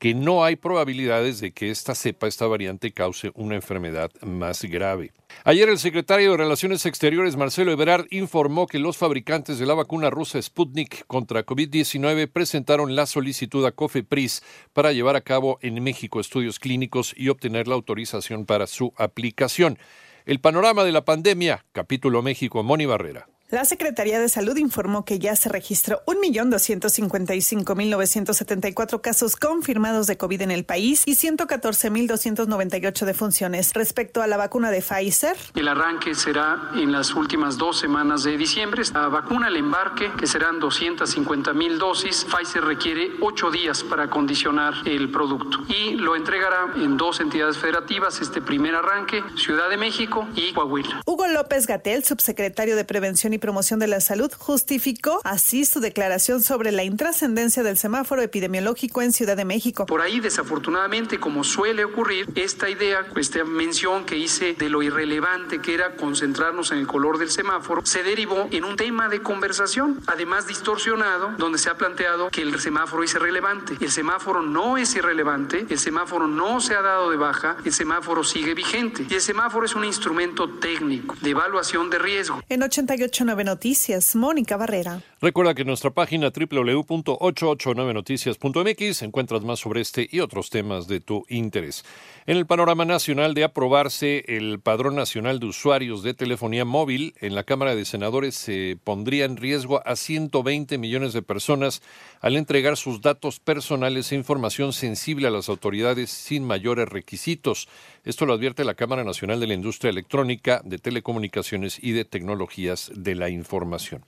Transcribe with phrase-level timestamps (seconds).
[0.00, 5.12] que no hay probabilidades de que esta cepa, esta variante, cause una enfermedad más grave.
[5.44, 10.08] Ayer el secretario de Relaciones Exteriores, Marcelo Ebrard, informó que los fabricantes de la vacuna
[10.08, 16.20] rusa Sputnik contra COVID-19 presentaron la solicitud a COFEPRIS para llevar a cabo en México
[16.20, 19.78] estudios clínicos y obtener la autorización para su aplicación.
[20.24, 23.26] El panorama de la pandemia, capítulo México, Moni Barrera.
[23.52, 30.50] La Secretaría de Salud informó que ya se registró 1.255.974 casos confirmados de COVID en
[30.50, 33.74] el país y 114.298 defunciones.
[33.74, 38.38] Respecto a la vacuna de Pfizer, el arranque será en las últimas dos semanas de
[38.38, 38.84] diciembre.
[38.94, 45.10] La vacuna, el embarque, que serán 250.000 dosis, Pfizer requiere ocho días para condicionar el
[45.10, 48.18] producto y lo entregará en dos entidades federativas.
[48.22, 51.02] Este primer arranque, Ciudad de México y Coahuila.
[51.04, 56.44] Hugo López Gatel, subsecretario de Prevención y Promoción de la Salud justificó así su declaración
[56.44, 59.84] sobre la intrascendencia del semáforo epidemiológico en Ciudad de México.
[59.86, 65.60] Por ahí, desafortunadamente, como suele ocurrir, esta idea, esta mención que hice de lo irrelevante
[65.60, 70.00] que era concentrarnos en el color del semáforo, se derivó en un tema de conversación,
[70.06, 73.74] además distorsionado, donde se ha planteado que el semáforo es irrelevante.
[73.80, 78.22] El semáforo no es irrelevante, el semáforo no se ha dado de baja, el semáforo
[78.22, 79.04] sigue vigente.
[79.10, 82.40] Y el semáforo es un instrumento técnico de evaluación de riesgo.
[82.48, 85.00] En 88 Noticias, Mónica Barrera.
[85.22, 91.24] Recuerda que en nuestra página www.889noticias.mx encuentras más sobre este y otros temas de tu
[91.28, 91.84] interés.
[92.26, 97.36] En el panorama nacional de aprobarse el Padrón Nacional de Usuarios de Telefonía Móvil, en
[97.36, 101.82] la Cámara de Senadores se pondría en riesgo a 120 millones de personas
[102.20, 107.68] al entregar sus datos personales e información sensible a las autoridades sin mayores requisitos.
[108.04, 112.90] Esto lo advierte la Cámara Nacional de la Industria Electrónica, de Telecomunicaciones y de Tecnologías
[112.92, 114.02] de la Información.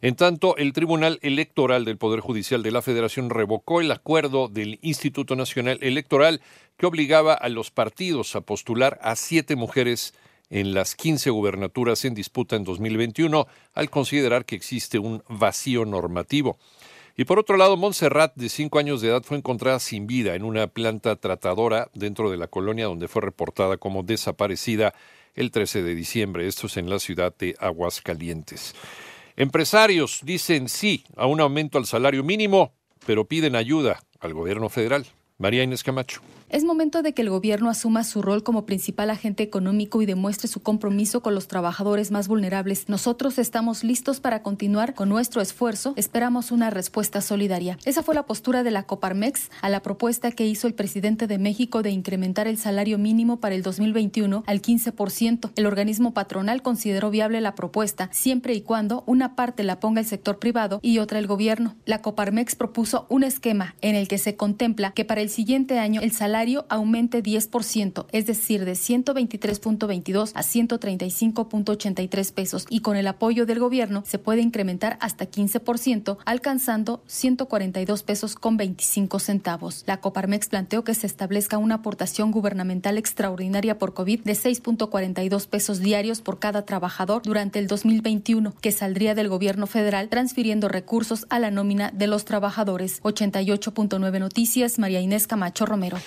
[0.00, 4.78] En tanto, el Tribunal Electoral del Poder Judicial de la Federación revocó el acuerdo del
[4.82, 6.40] Instituto Nacional Electoral
[6.76, 10.14] que obligaba a los partidos a postular a siete mujeres
[10.50, 16.58] en las 15 gubernaturas en disputa en 2021 al considerar que existe un vacío normativo.
[17.16, 20.42] Y por otro lado, Montserrat, de cinco años de edad, fue encontrada sin vida en
[20.42, 24.94] una planta tratadora dentro de la colonia donde fue reportada como desaparecida
[25.34, 26.46] el 13 de diciembre.
[26.46, 28.74] Esto es en la ciudad de Aguascalientes.
[29.36, 32.74] Empresarios dicen sí a un aumento al salario mínimo,
[33.06, 35.06] pero piden ayuda al gobierno federal.
[35.38, 36.20] María Inés Camacho.
[36.50, 40.48] Es momento de que el gobierno asuma su rol como principal agente económico y demuestre
[40.48, 42.88] su compromiso con los trabajadores más vulnerables.
[42.88, 45.94] Nosotros estamos listos para continuar con nuestro esfuerzo.
[45.94, 47.78] Esperamos una respuesta solidaria.
[47.84, 51.38] Esa fue la postura de la Coparmex a la propuesta que hizo el presidente de
[51.38, 55.52] México de incrementar el salario mínimo para el 2021 al 15%.
[55.54, 60.06] El organismo patronal consideró viable la propuesta siempre y cuando una parte la ponga el
[60.06, 61.76] sector privado y otra el gobierno.
[61.84, 66.00] La Coparmex propuso un esquema en el que se contempla que para el siguiente año
[66.00, 73.44] el salario aumente 10%, es decir, de 123.22 a 135.83 pesos y con el apoyo
[73.44, 79.84] del gobierno se puede incrementar hasta 15%, alcanzando 142 pesos con 25 centavos.
[79.86, 85.80] La Coparmex planteó que se establezca una aportación gubernamental extraordinaria por COVID de 6.42 pesos
[85.80, 91.38] diarios por cada trabajador durante el 2021, que saldría del gobierno federal transfiriendo recursos a
[91.38, 93.02] la nómina de los trabajadores.
[93.02, 95.98] 88.9 Noticias, María Inés Camacho Romero.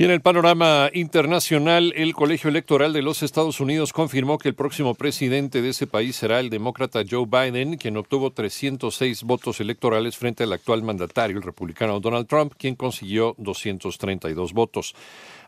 [0.00, 4.54] Y en el panorama internacional, el Colegio Electoral de los Estados Unidos confirmó que el
[4.54, 10.16] próximo presidente de ese país será el demócrata Joe Biden, quien obtuvo 306 votos electorales
[10.16, 14.94] frente al actual mandatario, el republicano Donald Trump, quien consiguió 232 votos.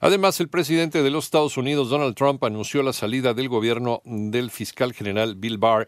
[0.01, 4.51] Además, el presidente de los Estados Unidos, Donald Trump, anunció la salida del gobierno del
[4.51, 5.87] fiscal general Bill Barr,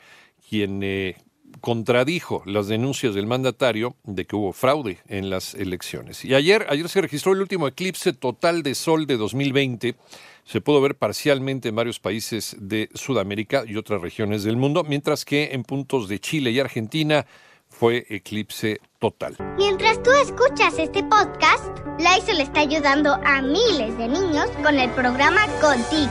[0.48, 1.16] quien eh,
[1.60, 6.24] contradijo las denuncias del mandatario de que hubo fraude en las elecciones.
[6.24, 9.96] Y ayer, ayer se registró el último eclipse total de sol de 2020.
[10.44, 15.24] Se pudo ver parcialmente en varios países de Sudamérica y otras regiones del mundo, mientras
[15.24, 17.26] que en puntos de Chile y Argentina
[17.72, 19.36] fue eclipse total.
[19.56, 21.64] Mientras tú escuchas este podcast,
[21.98, 26.10] Lysol está ayudando a miles de niños con el programa Contigo,